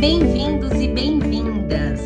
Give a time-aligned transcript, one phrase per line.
[0.00, 2.00] Bem-vindos e bem-vindas!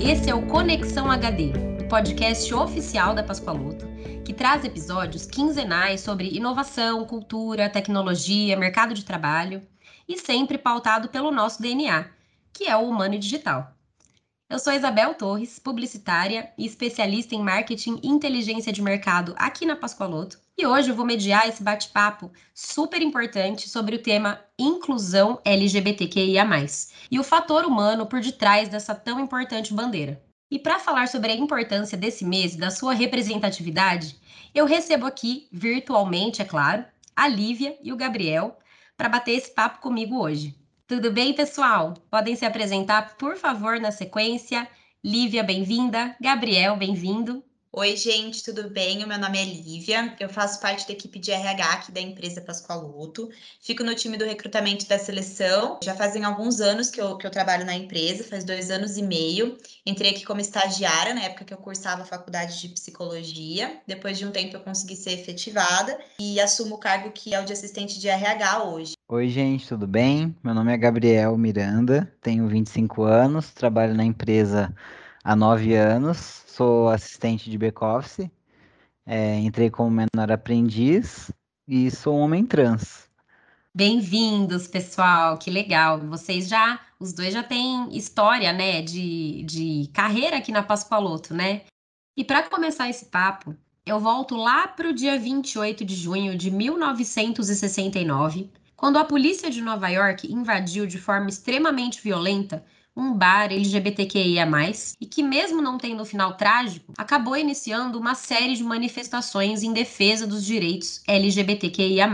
[0.00, 1.50] Esse é o Conexão HD,
[1.82, 3.88] o podcast oficial da Pascoaloto,
[4.24, 9.60] que traz episódios quinzenais sobre inovação, cultura, tecnologia, mercado de trabalho
[10.08, 12.06] e sempre pautado pelo nosso DNA,
[12.52, 13.74] que é o humano e digital.
[14.54, 19.74] Eu sou Isabel Torres, publicitária e especialista em marketing e inteligência de mercado aqui na
[19.74, 20.38] Pascoaloto.
[20.56, 26.46] E hoje eu vou mediar esse bate-papo super importante sobre o tema inclusão LGBTQIA+,
[27.10, 30.22] e o fator humano por detrás dessa tão importante bandeira.
[30.48, 34.14] E para falar sobre a importância desse mês e da sua representatividade,
[34.54, 36.84] eu recebo aqui, virtualmente, é claro,
[37.16, 38.56] a Lívia e o Gabriel
[38.96, 40.54] para bater esse papo comigo hoje.
[40.86, 41.92] Tudo bem, pessoal?
[42.10, 44.66] Podem se apresentar, por favor, na sequência.
[45.04, 46.16] Lívia, bem-vinda.
[46.20, 47.42] Gabriel, bem-vindo.
[47.76, 49.02] Oi, gente, tudo bem?
[49.02, 52.40] O meu nome é Lívia, eu faço parte da equipe de RH aqui da empresa
[52.40, 53.28] Pascoaloto.
[53.60, 55.80] Fico no time do recrutamento da seleção.
[55.82, 59.02] Já fazem alguns anos que eu, que eu trabalho na empresa, faz dois anos e
[59.02, 59.58] meio.
[59.84, 63.80] Entrei aqui como estagiária na época que eu cursava a faculdade de psicologia.
[63.88, 67.44] Depois de um tempo eu consegui ser efetivada e assumo o cargo que é o
[67.44, 68.92] de assistente de RH hoje.
[69.08, 70.32] Oi, gente, tudo bem?
[70.44, 74.72] Meu nome é Gabriel Miranda, tenho 25 anos, trabalho na empresa
[75.24, 78.30] há nove anos, sou assistente de back-office,
[79.06, 81.30] é, entrei como menor aprendiz
[81.66, 83.08] e sou um homem trans.
[83.74, 85.98] Bem-vindos, pessoal, que legal.
[85.98, 91.62] Vocês já, os dois já têm história, né, de, de carreira aqui na Pascoaloto, né?
[92.16, 96.52] E para começar esse papo, eu volto lá para o dia 28 de junho de
[96.52, 102.64] 1969, quando a polícia de Nova York invadiu de forma extremamente violenta
[102.96, 104.46] um bar LGBTQIA+,
[105.00, 109.72] e que mesmo não tendo um final trágico, acabou iniciando uma série de manifestações em
[109.72, 112.08] defesa dos direitos LGBTQIA+,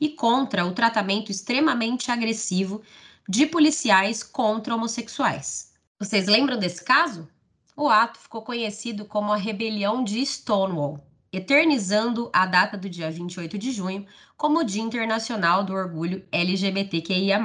[0.00, 2.82] e contra o tratamento extremamente agressivo
[3.28, 5.72] de policiais contra homossexuais.
[5.98, 7.28] Vocês lembram desse caso?
[7.74, 11.00] O ato ficou conhecido como a Rebelião de Stonewall,
[11.32, 14.04] eternizando a data do dia 28 de junho
[14.36, 17.40] como o Dia Internacional do Orgulho LGBTQIA+.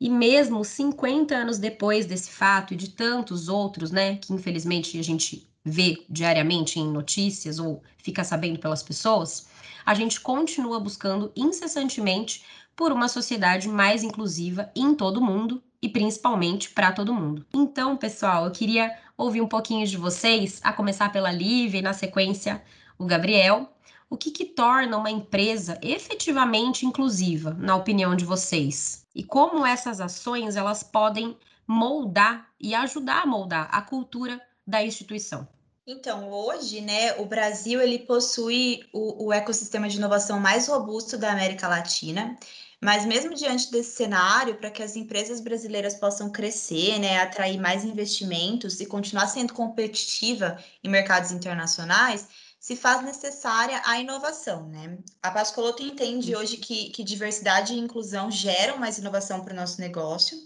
[0.00, 5.02] E mesmo 50 anos depois desse fato e de tantos outros, né, que infelizmente a
[5.02, 9.46] gente vê diariamente em notícias ou fica sabendo pelas pessoas,
[9.86, 12.44] a gente continua buscando incessantemente
[12.76, 17.46] por uma sociedade mais inclusiva em todo mundo e principalmente para todo mundo.
[17.52, 21.92] Então, pessoal, eu queria ouvir um pouquinho de vocês, a começar pela Lívia e na
[21.92, 22.62] sequência
[22.98, 23.70] o Gabriel.
[24.10, 29.03] O que, que torna uma empresa efetivamente inclusiva, na opinião de vocês?
[29.14, 31.36] E como essas ações elas podem
[31.66, 35.46] moldar e ajudar a moldar a cultura da instituição.
[35.86, 41.30] Então, hoje, né, o Brasil ele possui o, o ecossistema de inovação mais robusto da
[41.30, 42.38] América Latina.
[42.80, 47.84] Mas mesmo diante desse cenário, para que as empresas brasileiras possam crescer, né, atrair mais
[47.84, 52.28] investimentos e continuar sendo competitiva em mercados internacionais,
[52.64, 54.96] se faz necessária a inovação, né?
[55.22, 59.78] A Pascoloto entende hoje que, que diversidade e inclusão geram mais inovação para o nosso
[59.78, 60.38] negócio.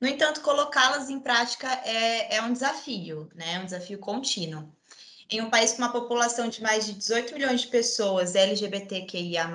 [0.00, 3.58] No entanto, colocá-las em prática é, é um desafio, né?
[3.58, 4.72] Um desafio contínuo.
[5.28, 9.50] Em um país com uma população de mais de 18 milhões de pessoas LGBTQIA+,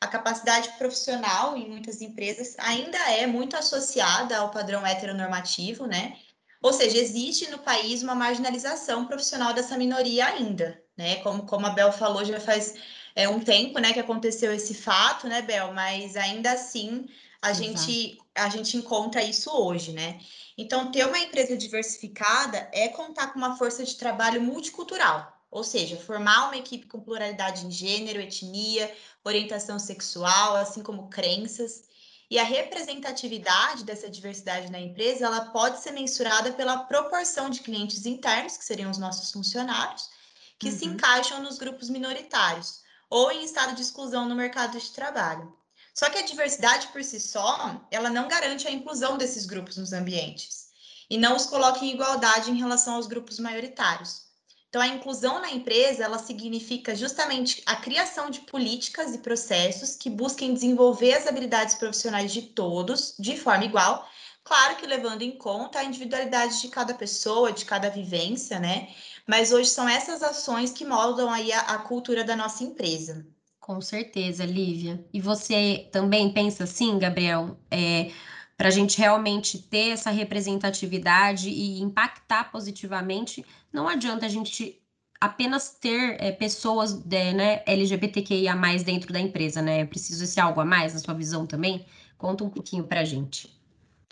[0.00, 6.16] a capacidade profissional em muitas empresas ainda é muito associada ao padrão heteronormativo, né?
[6.62, 11.16] Ou seja, existe no país uma marginalização profissional dessa minoria ainda, né?
[11.16, 12.74] Como, como a Bel falou, já faz
[13.14, 15.72] é, um tempo, né, que aconteceu esse fato, né, Bel?
[15.72, 17.06] Mas ainda assim
[17.42, 20.20] a gente a gente encontra isso hoje, né?
[20.56, 25.96] Então, ter uma empresa diversificada é contar com uma força de trabalho multicultural, ou seja,
[25.96, 28.94] formar uma equipe com pluralidade em gênero, etnia,
[29.24, 31.88] orientação sexual, assim como crenças.
[32.30, 38.06] E a representatividade dessa diversidade na empresa, ela pode ser mensurada pela proporção de clientes
[38.06, 40.08] internos, que seriam os nossos funcionários,
[40.56, 40.78] que uhum.
[40.78, 45.52] se encaixam nos grupos minoritários ou em estado de exclusão no mercado de trabalho.
[45.92, 49.92] Só que a diversidade por si só, ela não garante a inclusão desses grupos nos
[49.92, 50.68] ambientes
[51.10, 54.29] e não os coloca em igualdade em relação aos grupos maioritários.
[54.70, 60.08] Então, a inclusão na empresa, ela significa justamente a criação de políticas e processos que
[60.08, 64.08] busquem desenvolver as habilidades profissionais de todos de forma igual,
[64.44, 68.94] claro que levando em conta a individualidade de cada pessoa, de cada vivência, né?
[69.26, 73.26] Mas hoje são essas ações que moldam aí a, a cultura da nossa empresa.
[73.58, 75.04] Com certeza, Lívia.
[75.12, 77.58] E você também pensa assim, Gabriel?
[77.68, 78.12] É,
[78.60, 83.42] para a gente realmente ter essa representatividade e impactar positivamente,
[83.72, 84.78] não adianta a gente
[85.18, 88.54] apenas ter é, pessoas de, né, LGBTQIA
[88.84, 89.80] dentro da empresa, né?
[89.80, 91.86] É preciso esse algo a mais na sua visão também?
[92.18, 93.58] Conta um pouquinho para a gente.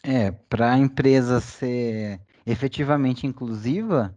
[0.02, 4.16] É, para a empresa ser efetivamente inclusiva,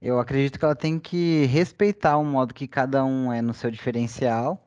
[0.00, 3.70] eu acredito que ela tem que respeitar o modo que cada um é no seu
[3.70, 4.66] diferencial,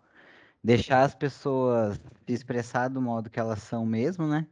[0.63, 4.45] deixar as pessoas se expressar do modo que elas são mesmo, né?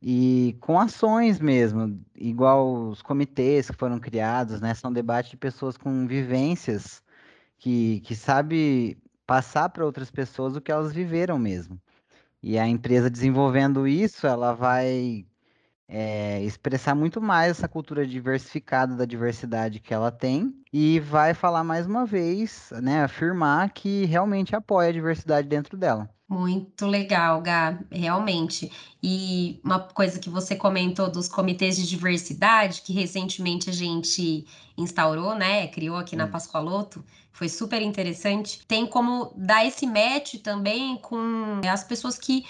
[0.00, 4.74] E com ações mesmo, igual os comitês que foram criados, né?
[4.74, 7.02] São debates de pessoas com vivências
[7.58, 11.80] que, que sabe passar para outras pessoas o que elas viveram mesmo.
[12.42, 15.26] E a empresa desenvolvendo isso, ela vai
[15.88, 21.64] é, expressar muito mais essa cultura diversificada da diversidade que ela tem e vai falar
[21.64, 26.08] mais uma vez, né, afirmar que realmente apoia a diversidade dentro dela.
[26.30, 28.70] Muito legal, Gá, realmente.
[29.02, 34.46] E uma coisa que você comentou dos comitês de diversidade, que recentemente a gente
[34.76, 37.02] instaurou, né, criou aqui na Pascoaloto,
[37.32, 38.60] foi super interessante.
[38.66, 42.44] Tem como dar esse match também com as pessoas que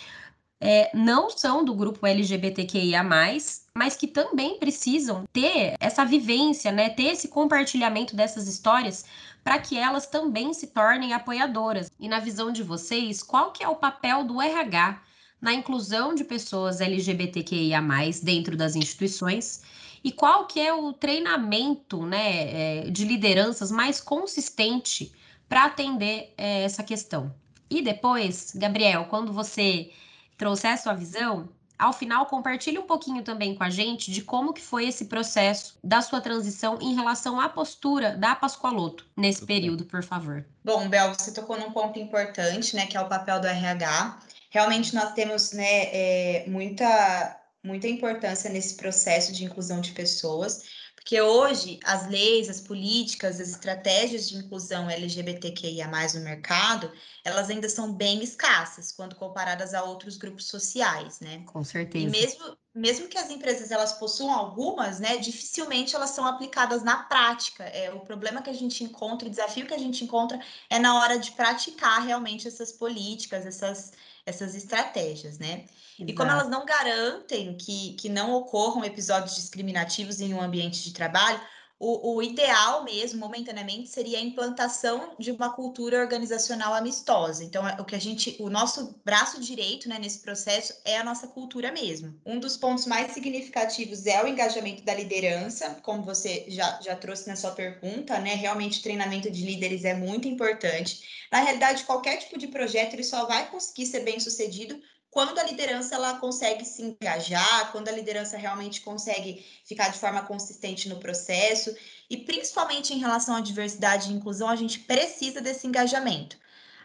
[0.60, 6.90] é, não são do grupo LGBTQIA, mas que também precisam ter essa vivência, né?
[6.90, 9.04] Ter esse compartilhamento dessas histórias
[9.44, 11.90] para que elas também se tornem apoiadoras.
[11.98, 15.00] E na visão de vocês, qual que é o papel do RH
[15.40, 17.80] na inclusão de pessoas LGBTQIA+,
[18.22, 19.62] dentro das instituições?
[20.02, 25.12] E qual que é o treinamento né, é, de lideranças mais consistente
[25.48, 27.34] para atender é, essa questão?
[27.70, 29.90] E depois, Gabriel, quando você
[30.38, 31.48] trouxer a sua visão,
[31.78, 35.78] ao final compartilhe um pouquinho também com a gente de como que foi esse processo
[35.84, 40.44] da sua transição em relação à postura da Pascoaloto nesse período, por favor.
[40.64, 44.18] Bom, Bel, você tocou num ponto importante, né, que é o papel do RH.
[44.50, 50.62] Realmente nós temos, né, é, muita muita importância nesse processo de inclusão de pessoas.
[51.08, 56.92] Porque hoje as leis, as políticas, as estratégias de inclusão LGBTQIA no mercado,
[57.24, 61.42] elas ainda são bem escassas quando comparadas a outros grupos sociais, né?
[61.46, 62.04] Com certeza.
[62.04, 67.04] E mesmo, mesmo que as empresas elas possuam algumas, né, dificilmente elas são aplicadas na
[67.04, 67.64] prática.
[67.64, 70.38] É o problema que a gente encontra, o desafio que a gente encontra
[70.68, 73.92] é na hora de praticar realmente essas políticas, essas
[74.28, 75.64] essas estratégias, né?
[75.98, 76.10] Exato.
[76.10, 80.92] E como elas não garantem que, que não ocorram episódios discriminativos em um ambiente de
[80.92, 81.40] trabalho,
[81.80, 87.44] o, o, ideal mesmo, momentaneamente, seria a implantação de uma cultura organizacional amistosa.
[87.44, 91.04] Então, é o que a gente, o nosso braço direito né, nesse processo é a
[91.04, 92.20] nossa cultura mesmo.
[92.26, 97.28] Um dos pontos mais significativos é o engajamento da liderança, como você já, já trouxe
[97.28, 98.34] na sua pergunta, né?
[98.34, 101.28] Realmente o treinamento de líderes é muito importante.
[101.30, 104.80] Na realidade, qualquer tipo de projeto ele só vai conseguir ser bem sucedido
[105.18, 110.22] quando a liderança ela consegue se engajar, quando a liderança realmente consegue ficar de forma
[110.22, 111.76] consistente no processo,
[112.08, 116.38] e principalmente em relação à diversidade e inclusão, a gente precisa desse engajamento.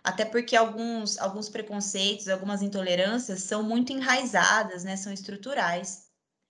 [0.04, 4.98] Até porque alguns, alguns preconceitos, algumas intolerâncias são muito enraizadas, né?
[4.98, 6.03] São estruturais.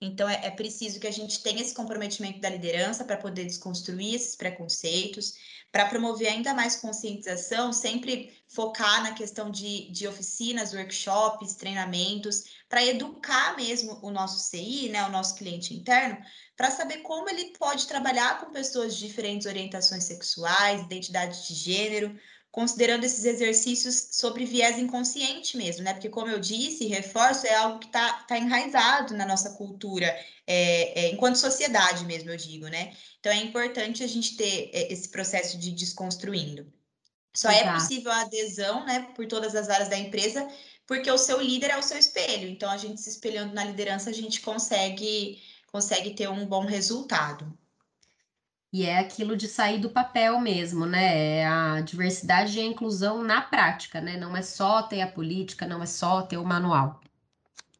[0.04, 4.14] Então, é, é preciso que a gente tenha esse comprometimento da liderança para poder desconstruir
[4.14, 5.34] esses preconceitos,
[5.72, 12.84] para promover ainda mais conscientização, sempre focar na questão de, de oficinas, workshops, treinamentos, para
[12.84, 16.18] educar mesmo o nosso CI, né, o nosso cliente interno,
[16.56, 22.14] para saber como ele pode trabalhar com pessoas de diferentes orientações sexuais, identidade de gênero,
[22.54, 25.92] considerando esses exercícios sobre viés inconsciente mesmo, né?
[25.92, 30.06] Porque, como eu disse, reforço é algo que está tá enraizado na nossa cultura,
[30.46, 32.96] é, é, enquanto sociedade mesmo, eu digo, né?
[33.18, 36.72] Então, é importante a gente ter é, esse processo de desconstruindo.
[37.34, 37.70] Só é Exato.
[37.70, 40.46] é possível a adesão, né, por todas as áreas da empresa,
[40.86, 42.48] porque o seu líder é o seu espelho.
[42.48, 45.42] Então, a gente se espelhando na liderança, a gente consegue,
[45.72, 47.52] consegue ter um bom resultado.
[48.74, 51.36] E é aquilo de sair do papel mesmo, né?
[51.36, 54.16] É a diversidade e a inclusão na prática, né?
[54.16, 57.00] Não é só ter a política, não é só ter o manual.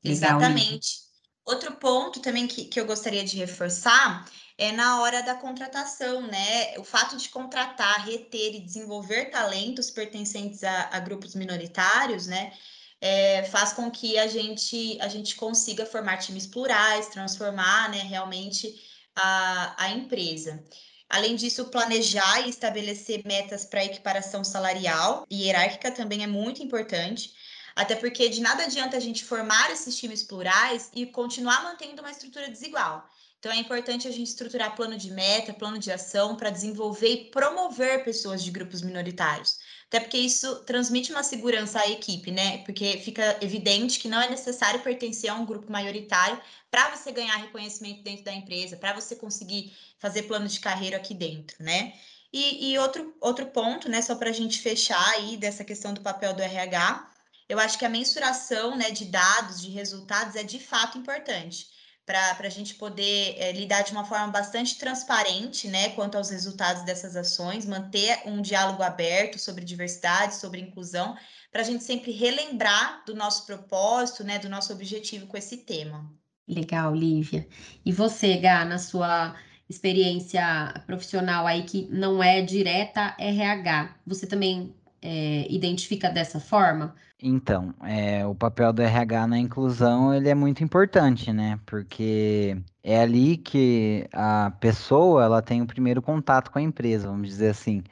[0.04, 1.00] Legal, Exatamente.
[1.44, 4.24] Outro ponto também que, que eu gostaria de reforçar
[4.56, 6.78] é na hora da contratação, né?
[6.78, 12.52] O fato de contratar, reter e desenvolver talentos pertencentes a, a grupos minoritários, né?
[13.00, 18.72] É, faz com que a gente, a gente consiga formar times plurais, transformar né, realmente
[19.16, 20.62] a, a empresa.
[21.08, 27.32] Além disso, planejar e estabelecer metas para equiparação salarial e hierárquica também é muito importante.
[27.76, 32.10] Até porque de nada adianta a gente formar esses times plurais e continuar mantendo uma
[32.10, 33.08] estrutura desigual.
[33.38, 37.30] Então é importante a gente estruturar plano de meta, plano de ação para desenvolver e
[37.30, 39.58] promover pessoas de grupos minoritários.
[39.94, 42.58] Até porque isso transmite uma segurança à equipe, né?
[42.64, 46.36] Porque fica evidente que não é necessário pertencer a um grupo maioritário
[46.68, 51.14] para você ganhar reconhecimento dentro da empresa, para você conseguir fazer plano de carreira aqui
[51.14, 51.94] dentro, né?
[52.32, 56.00] E, e outro, outro ponto, né, só para a gente fechar aí dessa questão do
[56.00, 57.08] papel do RH,
[57.48, 61.68] eu acho que a mensuração né, de dados, de resultados, é de fato importante
[62.06, 66.82] para a gente poder é, lidar de uma forma bastante transparente né, quanto aos resultados
[66.84, 71.16] dessas ações, manter um diálogo aberto sobre diversidade, sobre inclusão,
[71.50, 76.12] para a gente sempre relembrar do nosso propósito, né, do nosso objetivo com esse tema.
[76.46, 77.48] Legal, Lívia.
[77.84, 79.34] E você, Gá, na sua
[79.68, 86.94] experiência profissional aí que não é direta RH, você também é, identifica dessa forma?
[87.22, 91.60] Então, é, o papel do RH na inclusão ele é muito importante, né?
[91.66, 97.28] Porque é ali que a pessoa ela tem o primeiro contato com a empresa, vamos
[97.28, 97.82] dizer assim.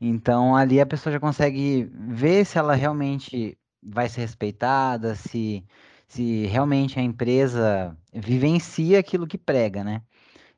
[0.00, 5.64] Então, ali a pessoa já consegue ver se ela realmente vai ser respeitada, se,
[6.08, 10.02] se realmente a empresa vivencia aquilo que prega, né?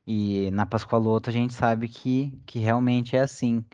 [0.06, 3.64] E na Pascoaloto a gente sabe que, que realmente é assim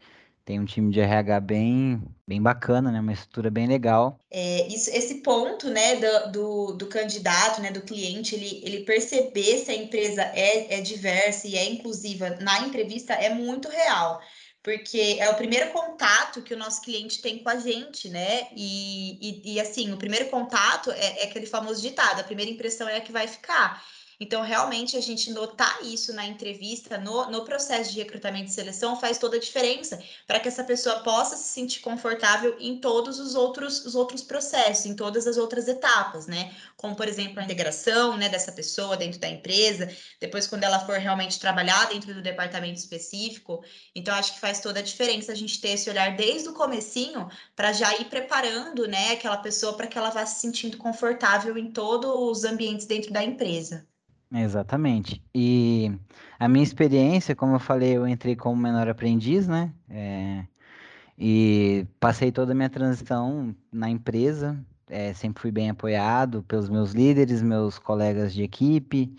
[0.47, 3.01] tem um time de RH bem, bem bacana, né?
[3.01, 4.21] Uma estrutura bem legal.
[4.31, 9.59] É, isso, esse ponto, né, do, do, do, candidato, né, do cliente, ele, ele perceber
[9.59, 14.21] se a empresa é, é diversa e é inclusiva na entrevista é muito real
[14.63, 18.49] porque é o primeiro contato que o nosso cliente tem com a gente, né?
[18.57, 22.89] E, e, e assim, o primeiro contato é, é, aquele famoso ditado: a primeira impressão
[22.89, 23.81] é a que vai ficar.
[24.19, 28.99] Então, realmente, a gente notar isso na entrevista, no, no processo de recrutamento e seleção,
[28.99, 33.35] faz toda a diferença para que essa pessoa possa se sentir confortável em todos os
[33.35, 36.55] outros, os outros processos, em todas as outras etapas, né?
[36.77, 40.99] Como, por exemplo, a integração né, dessa pessoa dentro da empresa, depois, quando ela for
[40.99, 43.63] realmente trabalhar dentro do departamento específico.
[43.95, 47.29] Então, acho que faz toda a diferença a gente ter esse olhar desde o comecinho
[47.55, 51.71] para já ir preparando né, aquela pessoa para que ela vá se sentindo confortável em
[51.73, 53.87] todos os ambientes dentro da empresa.
[54.33, 55.23] Exatamente.
[55.35, 55.93] E
[56.39, 59.73] a minha experiência, como eu falei, eu entrei como menor aprendiz, né?
[59.89, 60.45] É,
[61.19, 64.59] e passei toda a minha transição na empresa.
[64.89, 69.17] É, sempre fui bem apoiado pelos meus líderes, meus colegas de equipe.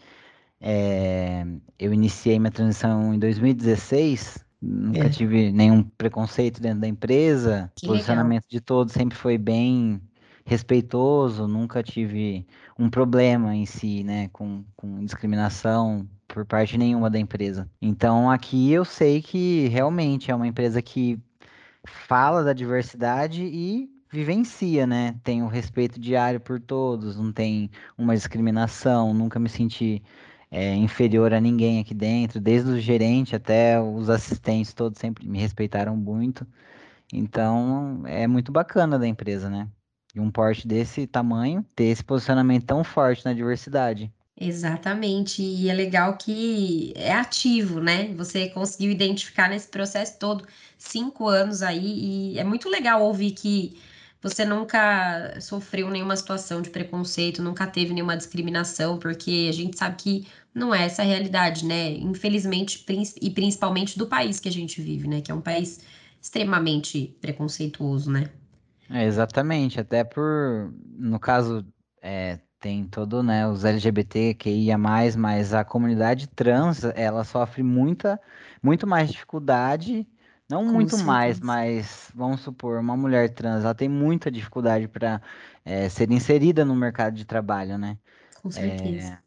[0.60, 1.46] É,
[1.78, 4.46] eu iniciei minha transição em 2016.
[4.62, 5.10] Nunca é.
[5.10, 7.72] tive nenhum preconceito dentro da empresa.
[7.76, 8.50] Que o posicionamento legal.
[8.50, 10.02] de todos sempre foi bem
[10.48, 12.48] respeitoso, nunca tive
[12.80, 17.70] um problema em si, né, com, com discriminação por parte nenhuma da empresa.
[17.82, 21.20] Então aqui eu sei que realmente é uma empresa que
[21.86, 25.16] fala da diversidade e vivencia, né?
[25.22, 30.02] Tem o respeito diário por todos, não tem uma discriminação, nunca me senti
[30.50, 35.40] é, inferior a ninguém aqui dentro, desde o gerente até os assistentes, todos sempre me
[35.40, 36.48] respeitaram muito.
[37.14, 39.68] Então é muito bacana da empresa, né?
[40.18, 44.12] E um porte desse tamanho ter esse posicionamento tão forte na diversidade.
[44.40, 48.14] Exatamente, e é legal que é ativo, né?
[48.16, 50.44] Você conseguiu identificar nesse processo todo
[50.78, 53.78] cinco anos aí, e é muito legal ouvir que
[54.20, 59.96] você nunca sofreu nenhuma situação de preconceito, nunca teve nenhuma discriminação, porque a gente sabe
[59.98, 61.92] que não é essa a realidade, né?
[61.92, 62.84] Infelizmente,
[63.22, 65.22] e principalmente do país que a gente vive, né?
[65.22, 65.80] Que é um país
[66.20, 68.32] extremamente preconceituoso, né?
[68.90, 71.66] É, exatamente, até por, no caso,
[72.02, 77.64] é, tem todo, né, os LGBT que ia mais, mas a comunidade trans, ela sofre
[77.64, 78.20] muita,
[78.64, 80.08] muito mais dificuldade,
[80.50, 81.04] não Com muito certeza.
[81.06, 85.22] mais, mas vamos supor, uma mulher trans, ela tem muita dificuldade para
[85.66, 87.98] é, ser inserida no mercado de trabalho, né?
[88.42, 89.14] Com certeza.
[89.14, 89.20] É,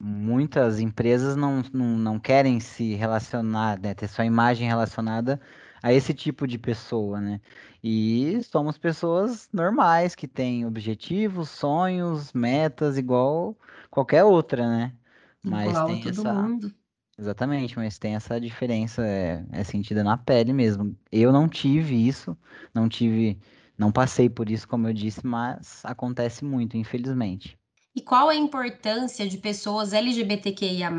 [0.00, 5.40] muitas empresas não, não, não querem se relacionar, né, ter sua imagem relacionada
[5.82, 7.40] a esse tipo de pessoa, né?
[7.82, 13.56] E somos pessoas normais que têm objetivos, sonhos, metas igual
[13.90, 14.96] qualquer outra, né?
[15.42, 16.74] Mas igual tem essa mundo.
[17.18, 20.96] Exatamente, mas tem essa diferença, é, é sentida na pele mesmo.
[21.10, 22.36] Eu não tive isso,
[22.74, 23.38] não tive,
[23.78, 27.58] não passei por isso, como eu disse, mas acontece muito, infelizmente.
[27.94, 30.90] E qual a importância de pessoas LGBTQIA+,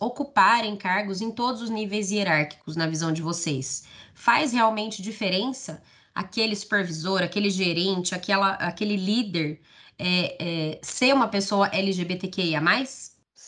[0.00, 3.84] ocuparem cargos em todos os níveis hierárquicos, na visão de vocês?
[4.14, 5.80] Faz realmente diferença
[6.12, 9.60] aquele supervisor, aquele gerente, aquela, aquele líder
[9.96, 12.60] é, é, ser uma pessoa LGBTQIA+.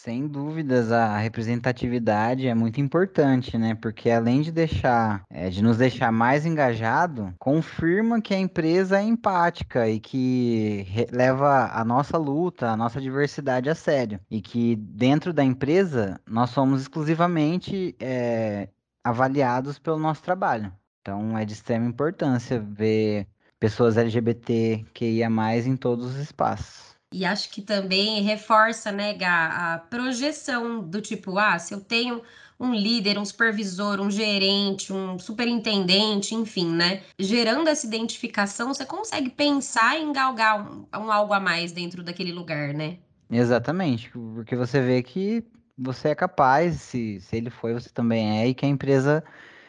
[0.03, 3.77] Sem dúvidas, a representatividade é muito importante, né?
[3.77, 9.03] Porque além de deixar, é, de nos deixar mais engajado, confirma que a empresa é
[9.05, 14.19] empática e que leva a nossa luta, a nossa diversidade a sério.
[14.29, 18.71] E que dentro da empresa nós somos exclusivamente é,
[19.05, 20.73] avaliados pelo nosso trabalho.
[21.01, 23.29] Então é de extrema importância ver
[23.61, 26.92] pessoas LGBT que ia mais em todos os espaços.
[27.13, 32.23] E acho que também reforça, né, Gá, a projeção do tipo, ah, se eu tenho
[32.59, 37.03] um líder, um supervisor, um gerente, um superintendente, enfim, né?
[37.19, 42.33] Gerando essa identificação, você consegue pensar em galgar um, um algo a mais dentro daquele
[42.33, 42.99] lugar, né?
[43.31, 45.45] Exatamente, porque você vê que
[45.77, 49.25] você é capaz, se, se ele foi, você também é, e que a empresa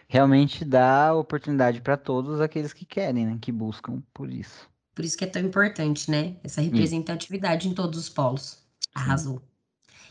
[0.08, 3.38] realmente dá oportunidade para todos aqueles que querem, né?
[3.42, 4.70] Que buscam por isso.
[4.94, 6.36] Por isso que é tão importante, né?
[6.44, 8.60] Essa representatividade em todos os polos.
[8.94, 9.42] Arrasou.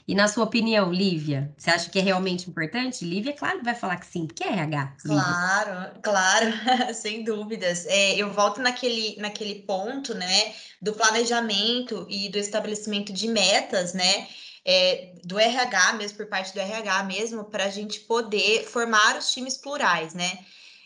[0.06, 3.04] E na sua opinião, Lívia, você acha que é realmente importante?
[3.04, 4.96] Lívia, claro que vai falar que sim, porque é RH.
[5.04, 5.22] Lívia.
[5.22, 6.52] Claro, claro,
[6.94, 7.86] sem dúvidas.
[7.86, 14.26] É, eu volto naquele, naquele ponto, né, do planejamento e do estabelecimento de metas, né,
[14.64, 19.32] é, do RH mesmo, por parte do RH mesmo, para a gente poder formar os
[19.32, 20.38] times plurais, né?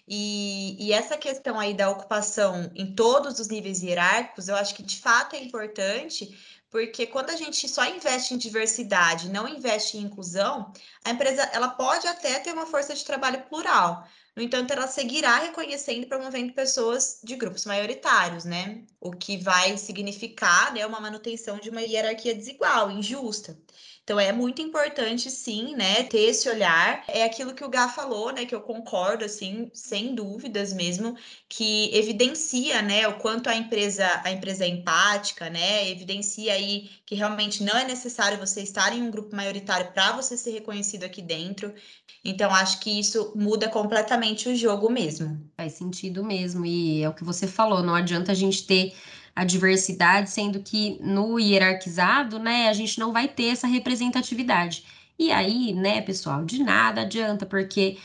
[0.09, 4.83] E, e, essa questão aí da ocupação em todos os níveis hierárquicos, eu acho que
[4.83, 6.39] de fato é importante,
[6.71, 10.73] porque quando a gente só investe em diversidade, não investe em inclusão,
[11.05, 14.07] a empresa ela pode até ter uma força de trabalho plural.
[14.37, 18.85] No entanto, ela seguirá reconhecendo e promovendo pessoas de grupos maioritários, né?
[19.01, 23.59] O que vai significar né, uma manutenção de uma hierarquia desigual, injusta.
[24.07, 27.03] Então é muito importante, sim, né, ter esse olhar.
[27.09, 31.17] É aquilo que o Gá falou, né, que eu concordo, assim, sem dúvidas mesmo,
[31.49, 37.17] que evidencia, né, o quanto a empresa, a empresa é empática, né, evidencia aí que
[37.17, 41.21] realmente não é necessário você estar em um grupo maioritário para você ser reconhecido aqui
[41.21, 41.75] dentro.
[42.25, 45.45] Então acho que isso muda completamente o jogo mesmo.
[45.57, 48.95] Faz sentido mesmo e é o que você falou, não adianta a gente ter
[49.37, 54.85] a diversidade, sendo que no hierarquizado, né, a gente não vai ter essa representatividade.
[55.19, 57.99] E aí, né, pessoal, de nada adianta, porque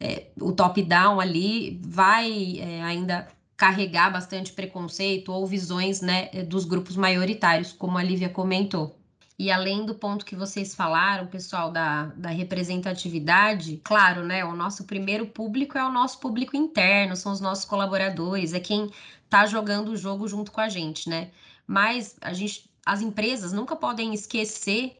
[0.00, 3.26] é, o top-down ali vai é, ainda
[3.56, 8.96] carregar bastante preconceito ou visões, né, dos grupos maioritários, como a Lívia comentou.
[9.38, 14.44] E além do ponto que vocês falaram, pessoal, da, da representatividade, claro, né?
[14.44, 18.90] O nosso primeiro público é o nosso público interno, são os nossos colaboradores, é quem
[19.28, 21.30] tá jogando o jogo junto com a gente, né?
[21.66, 24.98] Mas a gente, as empresas nunca podem esquecer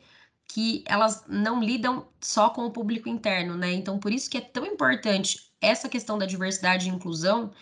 [0.49, 3.73] que elas não lidam só com o público interno, né?
[3.73, 7.53] Então, por isso que é tão importante essa questão da diversidade e inclusão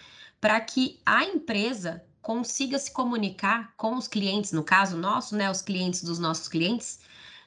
[0.41, 5.61] para que a empresa consiga se comunicar com os clientes, no caso nosso, né, os
[5.61, 7.01] clientes dos nossos clientes,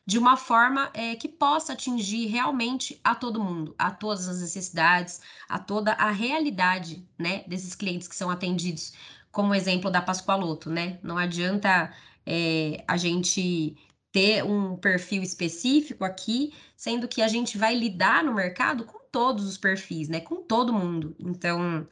[0.06, 5.20] de uma forma é, que possa atingir realmente a todo mundo, a todas as necessidades,
[5.50, 8.94] a toda a realidade, né, desses clientes que são atendidos,
[9.32, 11.00] como o exemplo da Pascoaloto, né?
[11.02, 11.92] Não adianta
[12.24, 13.76] é, a gente
[14.12, 19.46] ter um perfil específico aqui, sendo que a gente vai lidar no mercado com todos
[19.46, 20.20] os perfis, né?
[20.20, 21.16] Com todo mundo.
[21.20, 21.88] Então,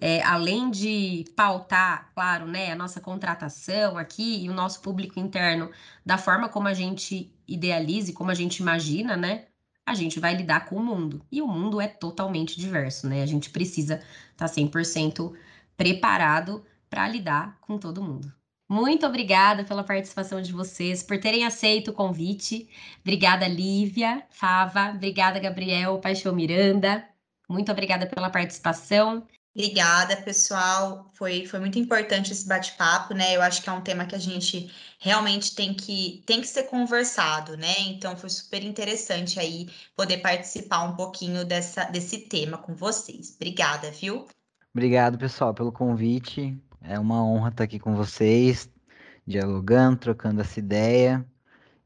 [0.00, 5.70] é, além de pautar, claro, né, a nossa contratação aqui e o nosso público interno
[6.04, 9.46] da forma como a gente idealiza e como a gente imagina, né,
[9.86, 11.24] a gente vai lidar com o mundo.
[11.30, 13.22] E o mundo é totalmente diverso, né?
[13.22, 15.32] A gente precisa estar tá 100%
[15.76, 18.32] preparado para lidar com todo mundo.
[18.68, 22.68] Muito obrigada pela participação de vocês, por terem aceito o convite.
[23.00, 24.90] Obrigada, Lívia, Fava.
[24.90, 27.08] Obrigada, Gabriel, Paixão Miranda.
[27.48, 29.24] Muito obrigada pela participação.
[29.56, 31.10] Obrigada, pessoal.
[31.14, 33.34] Foi, foi muito importante esse bate-papo, né?
[33.34, 36.64] Eu acho que é um tema que a gente realmente tem que, tem que ser
[36.64, 37.74] conversado, né?
[37.86, 39.66] Então foi super interessante aí
[39.96, 43.34] poder participar um pouquinho dessa, desse tema com vocês.
[43.36, 44.26] Obrigada, viu?
[44.74, 46.54] Obrigado, pessoal, pelo convite.
[46.82, 48.68] É uma honra estar aqui com vocês,
[49.26, 51.26] dialogando, trocando essa ideia.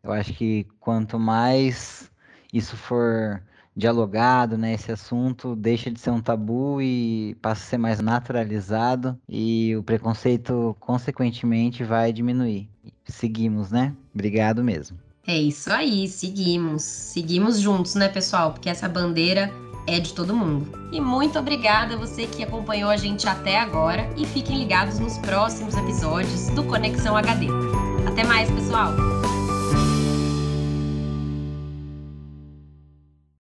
[0.03, 2.11] Eu acho que quanto mais
[2.53, 3.41] isso for
[3.77, 4.75] dialogado, né?
[4.75, 9.83] Esse assunto deixa de ser um tabu e passa a ser mais naturalizado e o
[9.83, 12.69] preconceito, consequentemente, vai diminuir.
[13.05, 13.95] Seguimos, né?
[14.15, 14.99] Obrigado mesmo.
[15.27, 16.83] É isso aí, seguimos.
[16.83, 18.53] Seguimos juntos, né, pessoal?
[18.53, 19.53] Porque essa bandeira
[19.87, 20.71] é de todo mundo.
[20.93, 25.19] E muito obrigada a você que acompanhou a gente até agora e fiquem ligados nos
[25.19, 27.47] próximos episódios do Conexão HD.
[28.07, 29.10] Até mais, pessoal!